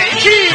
[0.00, 0.49] 北京。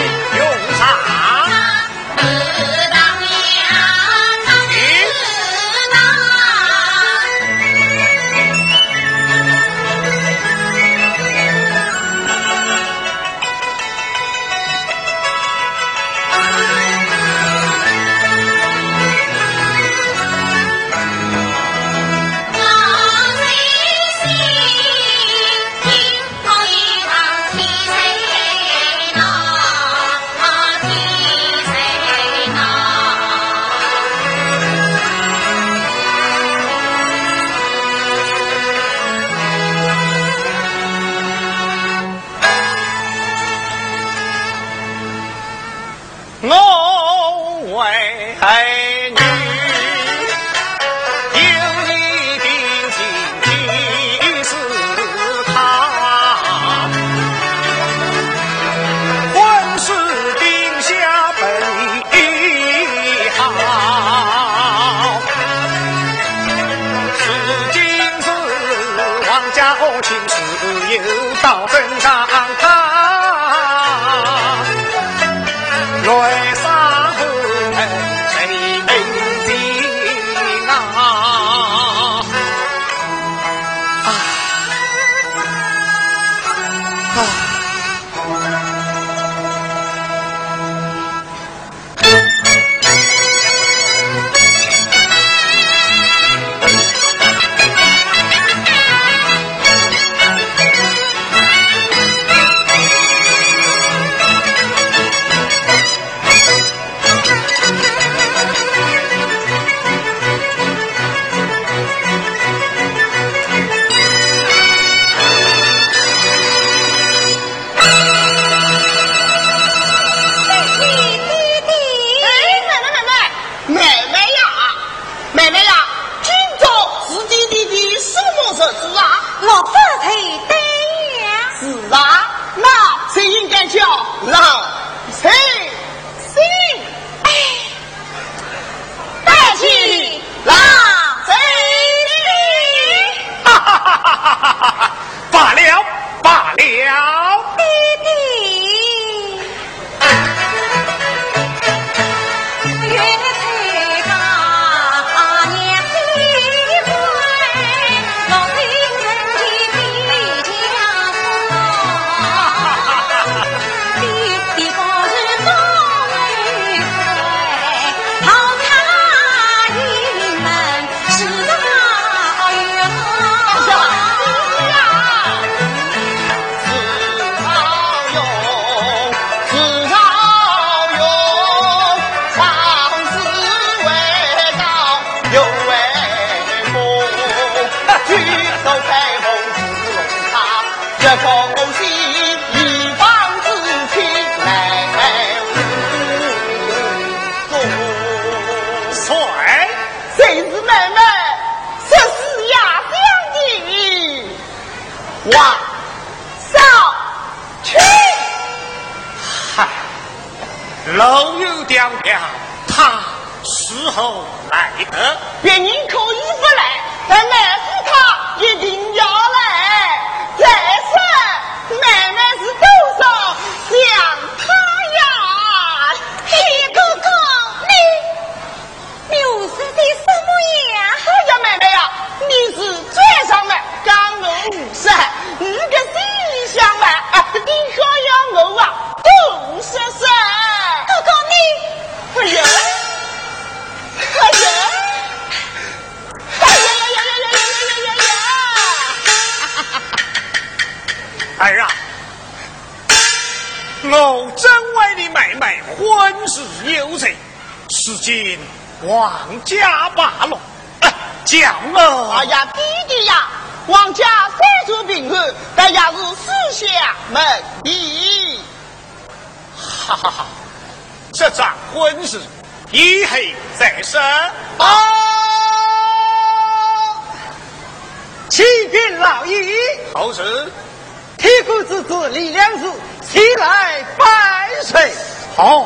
[283.16, 284.92] 起来拜岁
[285.38, 285.66] 好，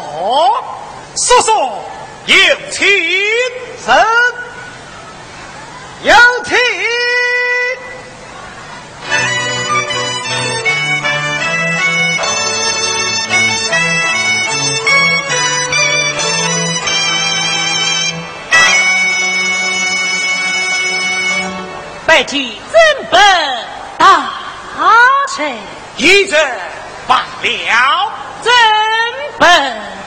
[1.15, 1.51] 叔叔
[2.27, 2.35] 有
[2.69, 2.87] 请
[3.87, 3.97] 人，
[6.03, 6.13] 有
[6.45, 6.55] 请。
[22.05, 22.79] 拜祭尊
[23.09, 23.19] 本
[23.97, 24.29] 大
[25.35, 25.51] 臣，
[25.97, 26.27] 一。
[27.09, 28.11] 罢了，
[28.43, 28.51] 怎
[29.39, 29.98] 本？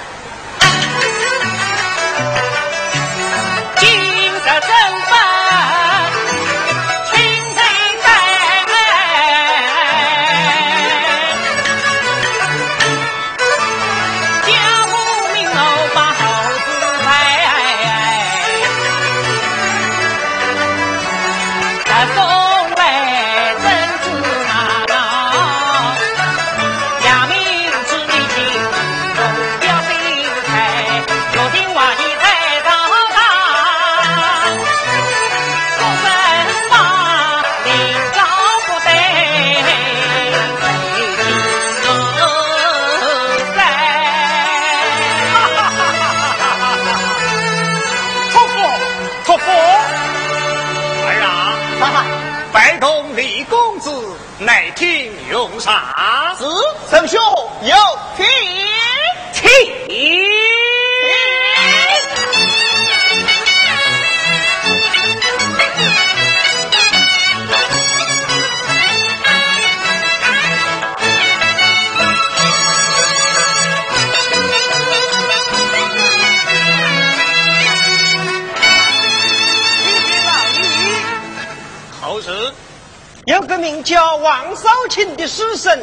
[84.32, 85.78] 王少卿的死神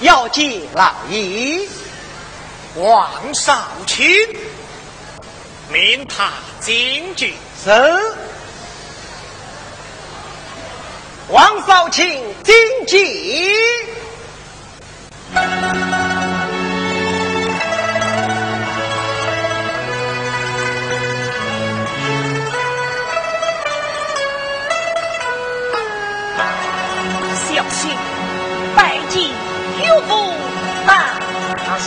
[0.00, 1.68] 要见老爷。
[2.74, 4.06] 王少卿，
[5.70, 6.30] 命他
[6.60, 7.34] 进局。
[7.62, 7.70] 是，
[11.28, 12.54] 王少卿进
[12.86, 13.54] 局。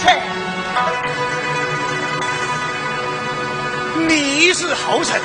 [0.01, 0.19] 臣，
[4.07, 5.21] 你是侯臣，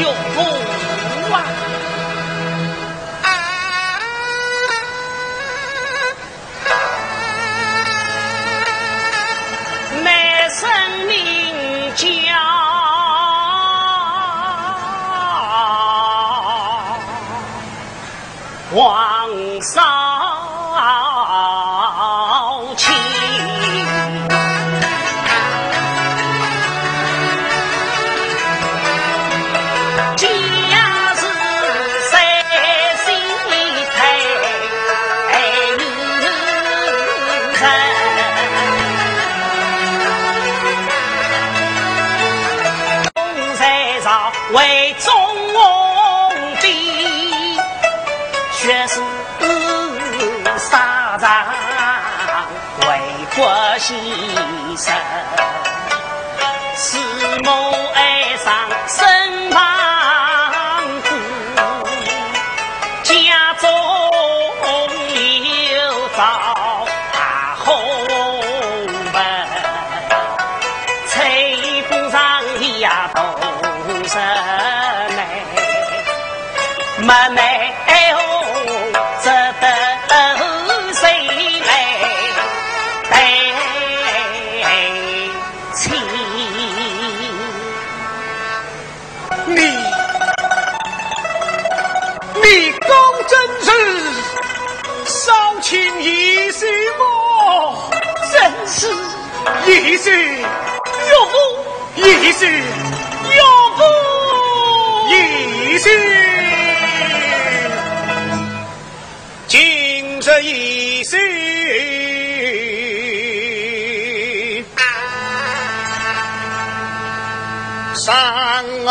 [0.00, 0.40] 有福
[1.32, 1.36] 啊！
[10.02, 10.68] 满生
[11.06, 11.14] 名
[11.94, 12.04] 叫，
[18.74, 19.28] 皇
[19.62, 19.99] 上。
[45.00, 45.12] 纵
[45.54, 46.74] 横遍
[48.52, 48.86] 血
[50.44, 51.26] 染沙场
[52.82, 52.88] 为
[53.34, 53.88] 国牺
[54.76, 54.92] 牲
[56.76, 56.98] 是
[57.42, 57.50] 母
[57.94, 59.19] 哀伤身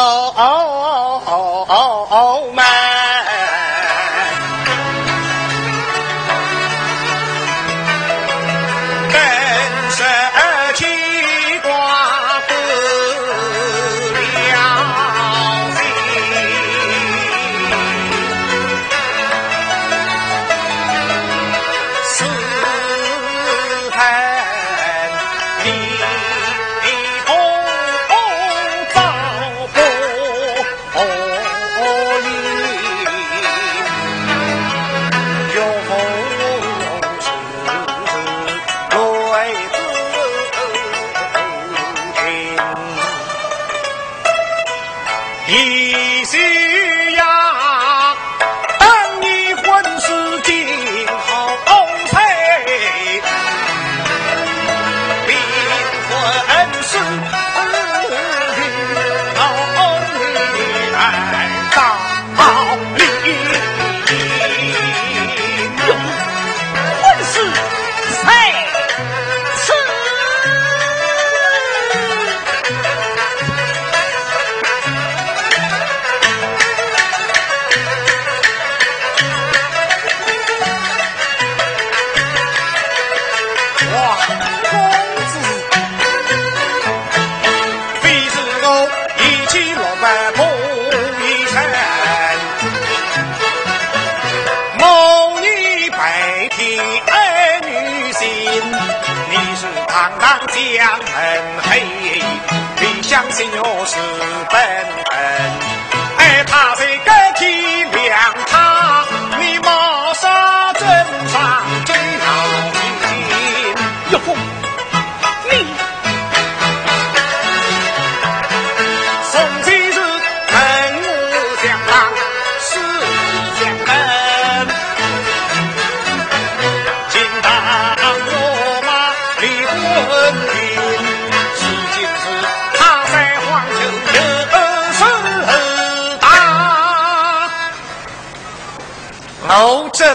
[0.01, 2.88] oh, oh, oh, oh, oh, oh, man.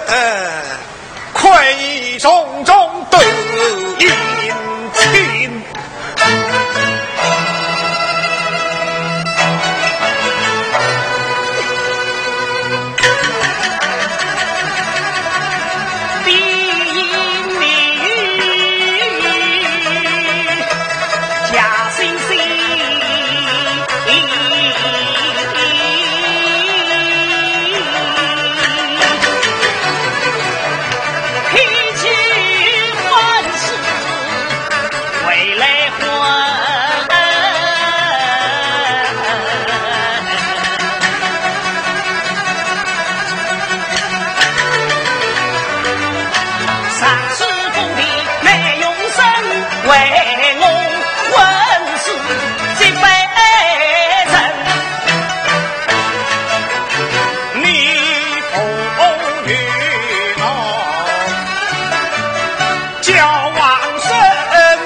[0.08, 0.43] था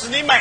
[0.00, 0.32] 是你妹？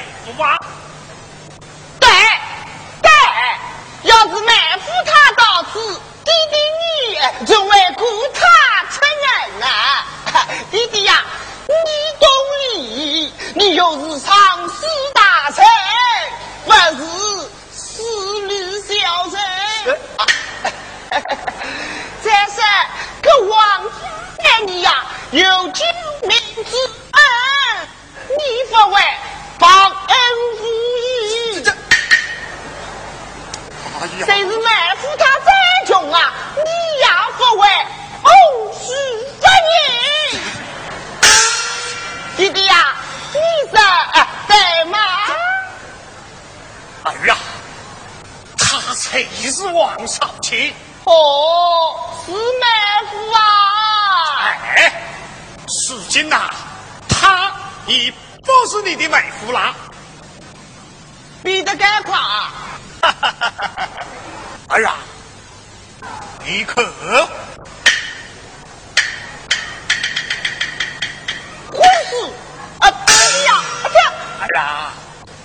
[74.57, 74.91] 啊，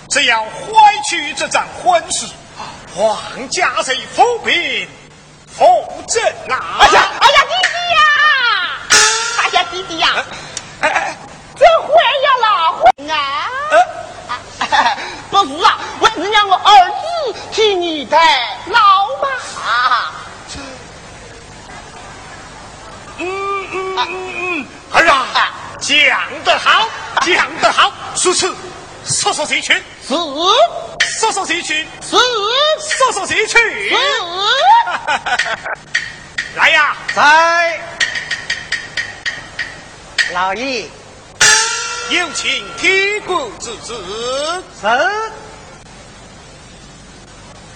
[0.09, 0.49] 只要坏
[1.07, 2.27] 去这桩婚事，
[2.95, 4.87] 皇家贼府兵
[5.47, 5.63] 扶
[6.07, 6.77] 正啊！
[6.79, 7.99] 哎呀，哎呀，弟弟呀！
[9.37, 10.25] 哎呀，弟弟呀！
[10.81, 11.15] 哎哎，
[11.55, 11.89] 这婚
[12.23, 13.15] 呀啦，婚啊！
[13.71, 13.73] 呃，
[15.29, 19.27] 不是啊，我是让我儿子替你代劳嘛。
[23.17, 23.21] 嗯
[23.71, 23.97] 嗯嗯
[24.59, 26.87] 嗯，儿啊，讲得好，
[27.21, 27.91] 讲得好，
[28.23, 28.53] 如此，
[29.15, 29.73] 说说谁去？
[29.73, 29.81] 是
[31.19, 31.87] 说说谁去？
[32.01, 32.17] 是
[32.97, 33.57] 说说谁去？
[33.89, 33.95] 是，
[36.55, 36.95] 来呀！
[37.15, 37.79] 在
[40.33, 40.87] 老爷
[42.09, 43.95] 有请铁骨之子。
[44.81, 44.87] 是，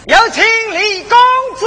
[0.08, 1.18] 有请李公
[1.58, 1.66] 子。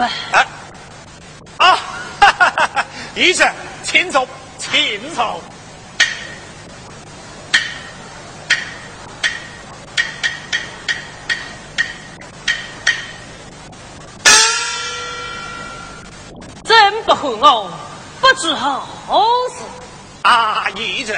[0.00, 0.46] 啊
[1.58, 1.76] 啊！
[2.20, 3.46] 哈哈哈哈医生，
[3.84, 4.26] 请坐，
[4.58, 5.40] 请坐。
[16.64, 17.70] 真不和我，
[18.20, 18.86] 不知好
[19.54, 19.62] 事。
[20.22, 21.14] 啊，医生，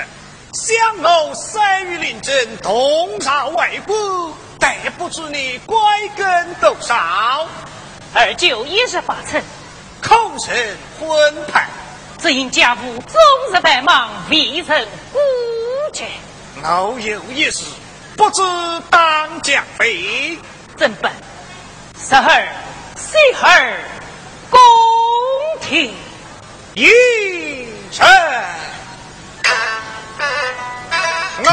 [0.55, 3.97] 想我生于临阵，同朝为官，
[4.59, 5.77] 但不知你贵
[6.17, 6.72] 庚多少，
[8.43, 9.41] 二舅也是发臣，
[10.03, 10.53] 恐成
[10.99, 11.69] 婚派。
[12.19, 13.15] 只因家父终
[13.53, 15.19] 日繁忙，未曾顾
[15.93, 16.03] 及。
[16.61, 17.67] 我有一事，
[18.17, 18.43] 不知
[18.91, 20.37] 当讲非。
[20.77, 21.13] 真笨，
[21.97, 22.49] 十二、
[22.97, 23.77] 十二，
[24.51, 24.59] 宫
[25.61, 25.95] 廷。
[26.75, 26.89] 一
[27.93, 28.05] 生，
[31.45, 31.49] 我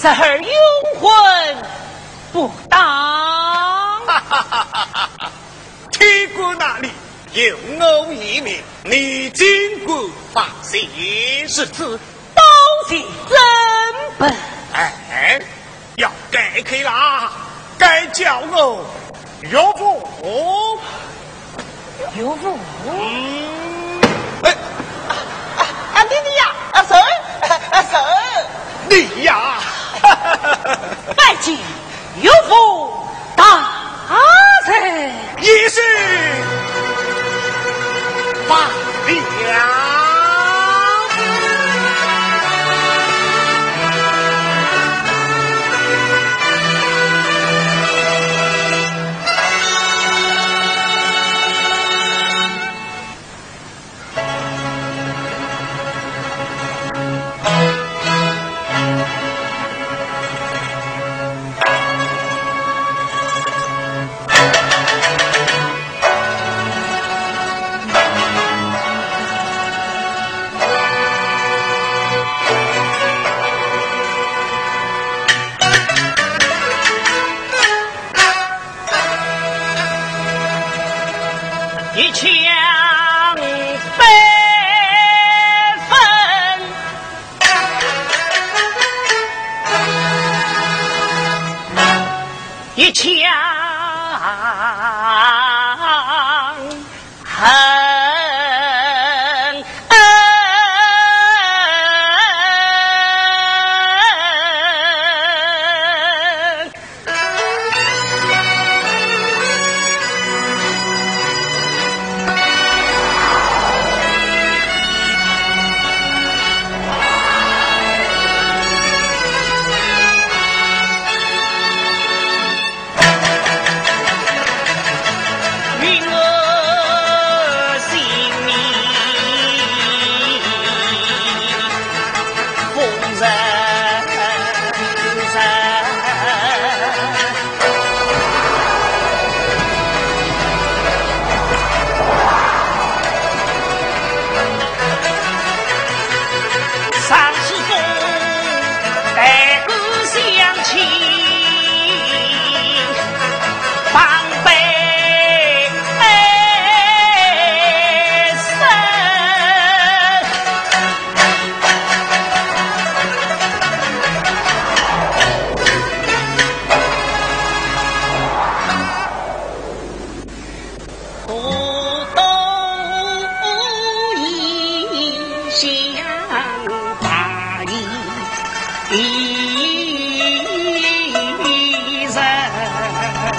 [0.00, 0.48] 十二永
[1.00, 1.10] 婚
[2.32, 2.78] 不当。
[4.06, 5.30] 哈哈哈哈哈哈！
[5.90, 6.88] 铁骨那里
[7.32, 9.98] 有我一名，你尽管
[10.32, 10.88] 放心。
[11.48, 11.98] 是此
[12.36, 12.44] 东
[12.88, 13.36] 西真
[14.18, 14.32] 本，
[14.72, 15.40] 哎，
[15.96, 17.32] 要改去啦，
[17.76, 18.86] 该叫我
[19.40, 20.80] 岳父。
[22.14, 22.56] 岳父
[22.86, 24.00] 嗯，
[24.44, 24.56] 哎，
[25.08, 26.96] 啊，弟弟呀，啊神，
[27.72, 28.00] 啊神，
[28.88, 29.54] 你呀，
[31.16, 31.56] 拜见
[32.20, 32.92] 有福
[33.36, 33.44] 大
[34.66, 35.12] 人。
[35.40, 35.80] 已是
[38.48, 39.97] 罢了。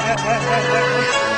[0.09, 0.11] é.
[0.11, 1.28] é, é, é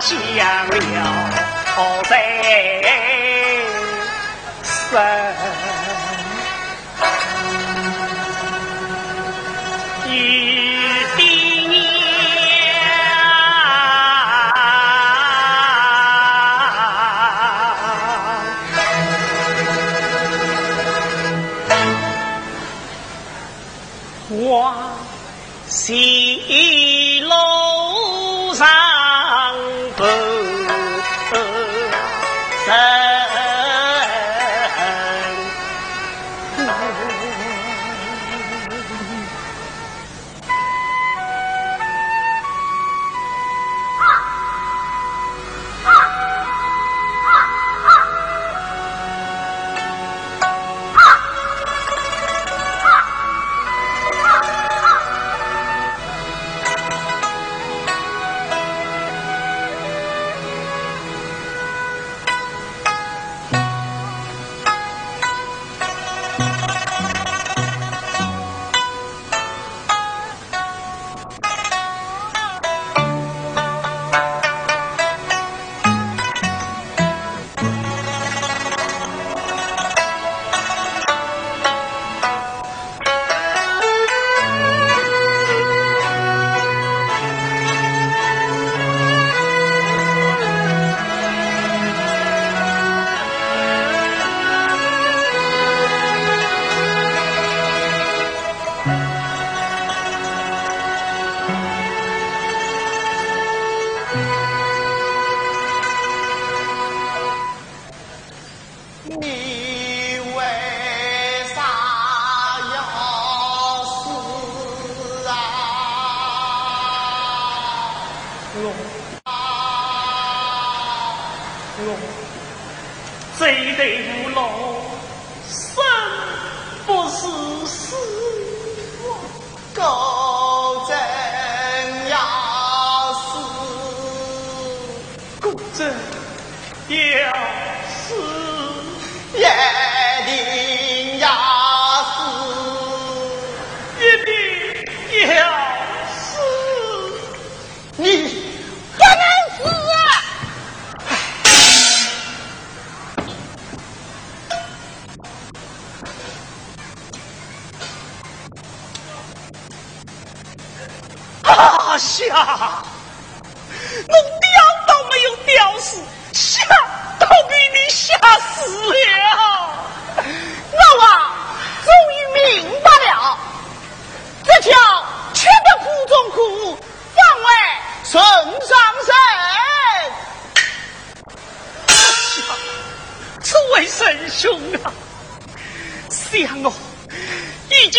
[0.00, 1.30] 想了，
[1.74, 2.16] 好在
[4.62, 5.55] 身。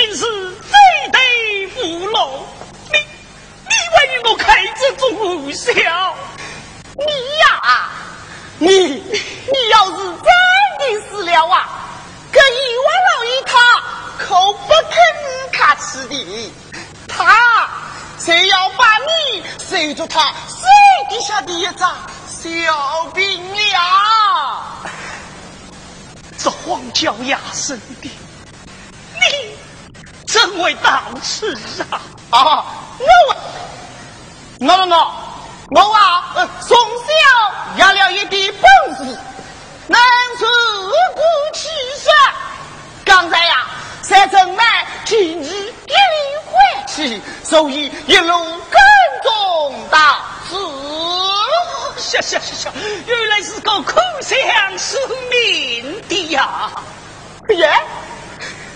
[0.08, 0.72] 已经是罪
[1.12, 1.18] 得
[1.84, 2.30] 无劳，
[2.92, 2.98] 你
[3.66, 5.74] 你为我开这种玩笑，
[6.96, 7.04] 你
[7.42, 7.90] 呀，
[8.58, 10.26] 你你要是真
[10.80, 11.68] 的死了啊，
[12.32, 13.52] 这阎王老爷他
[14.18, 14.96] 可不肯
[15.52, 16.54] 客气的，
[17.10, 17.70] 他
[18.18, 20.70] 谁要把你随着他水
[21.10, 21.94] 底下的一张
[22.30, 24.88] 小兵了。
[26.38, 28.10] 这荒郊野生的，
[30.38, 31.58] 真为道痴
[31.90, 32.00] 啊！
[32.30, 32.66] 啊，
[33.00, 33.08] 我
[34.60, 34.96] 我我
[35.72, 37.12] 我啊，呃从小
[37.78, 39.18] 养了一点本事，
[39.88, 40.00] 能
[40.38, 40.46] 自
[41.16, 41.22] 古
[41.56, 41.62] 其
[41.98, 42.10] 实。
[43.04, 43.66] 刚才呀，
[44.04, 44.64] 在城外
[45.06, 46.54] 听你一领回
[46.88, 48.80] 去，所以一路跟
[49.24, 49.98] 踪到
[50.48, 50.56] 此。
[51.98, 52.72] 笑笑笑笑，
[53.08, 55.00] 原来是个苦相思
[55.32, 56.70] 命的呀！
[57.50, 57.74] 耶，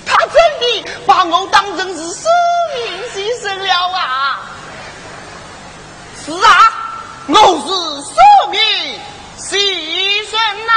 [0.06, 0.64] 他真的
[1.06, 2.24] 把我当成是生
[2.76, 4.40] 命牺牲了啊！
[6.26, 6.72] 是啊，
[7.28, 7.36] 我
[7.66, 7.68] 是
[8.06, 8.16] 生
[8.52, 8.60] 命
[9.38, 9.50] 牺
[10.30, 10.34] 牲
[10.68, 10.72] 呐、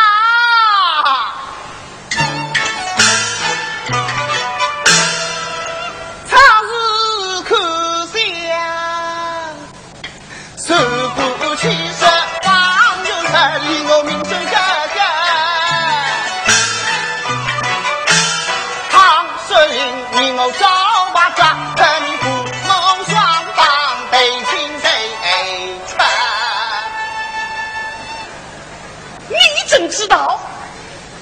[30.04, 30.38] 知道？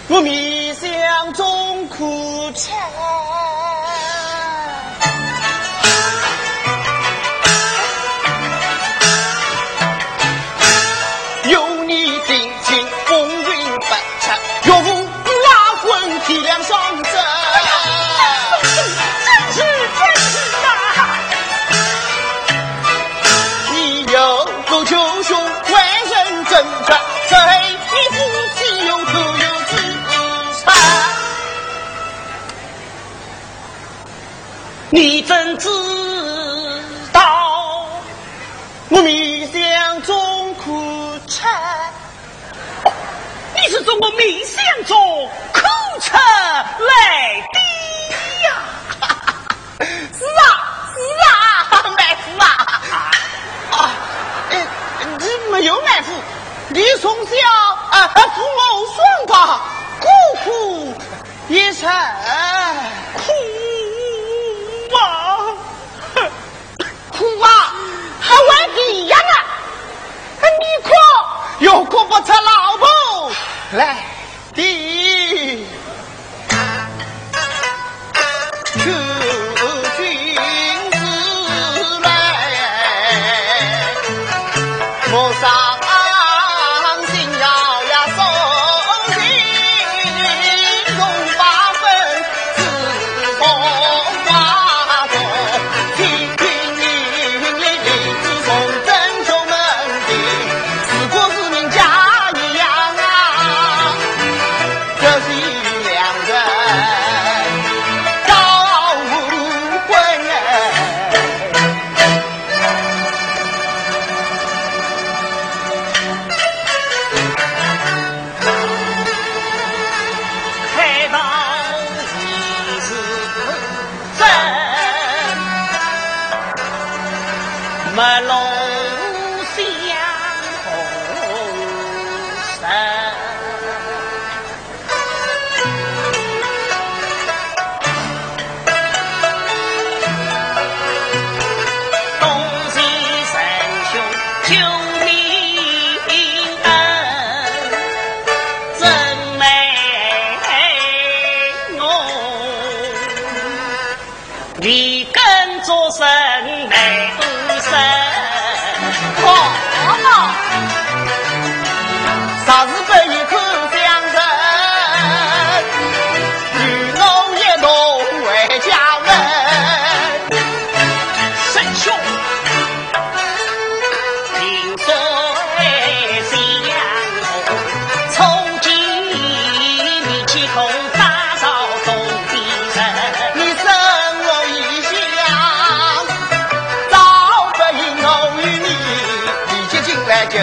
[0.09, 2.75] 我迷香中苦沉，
[35.33, 35.69] 你怎知
[37.11, 37.87] 道？
[38.91, 41.47] 我迷想中苦吃，
[43.55, 45.61] 你是从我面相中苦
[46.01, 47.59] 吃来的
[48.45, 48.47] 呀！
[49.81, 50.43] 是啊
[50.93, 51.31] 是啊，
[51.97, 52.45] 妹夫啊
[53.71, 53.75] 啊！
[55.19, 56.13] 你没有妹夫，
[56.69, 57.33] 你从小
[57.91, 58.61] 啊父母
[58.95, 59.61] 双亡，
[59.99, 60.07] 孤
[60.45, 60.95] 苦
[61.49, 61.91] 一生。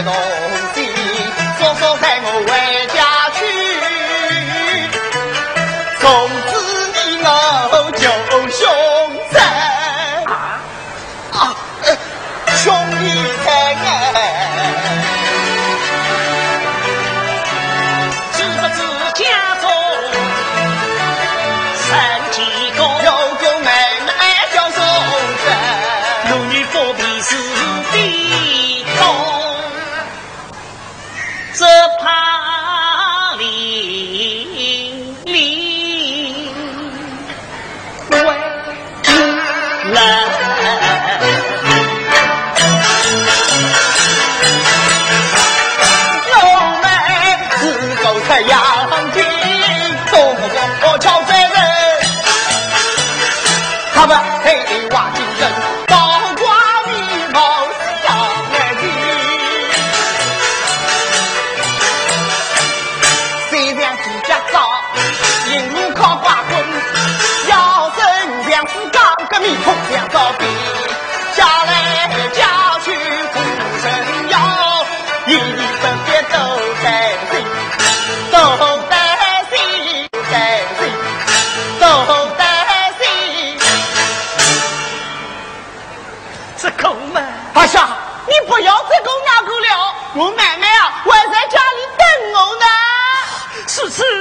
[0.03, 0.48] 到。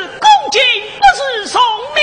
[0.06, 0.60] 恭敬
[0.98, 1.60] 不是送
[1.96, 1.98] 礼。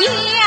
[0.00, 0.37] Yeah!